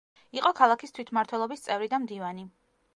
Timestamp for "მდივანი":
2.07-2.49